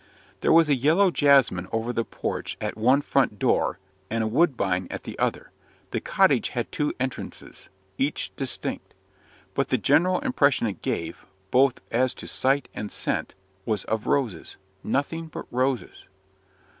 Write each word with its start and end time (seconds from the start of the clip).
There 0.39 0.51
was 0.51 0.67
a 0.67 0.73
yellow 0.73 1.11
jasmine 1.11 1.67
over 1.71 1.93
the 1.93 2.03
porch 2.03 2.57
at 2.59 2.75
one 2.75 3.01
front 3.01 3.37
door, 3.37 3.77
and 4.09 4.23
a 4.23 4.27
woodbine 4.27 4.87
at 4.89 5.03
the 5.03 5.15
other; 5.19 5.51
the 5.91 6.01
cottage 6.01 6.49
had 6.49 6.71
two 6.71 6.95
entrances, 6.99 7.69
each 7.99 8.35
distinct. 8.35 8.95
But 9.53 9.67
the 9.69 9.77
general 9.77 10.19
impression 10.21 10.65
it 10.65 10.81
gave, 10.81 11.23
both 11.51 11.81
as 11.91 12.15
to 12.15 12.27
sight 12.27 12.67
and 12.73 12.91
scent, 12.91 13.35
was 13.63 13.83
of 13.83 14.07
roses 14.07 14.57
nothing 14.83 15.27
but 15.27 15.45
roses. 15.51 16.07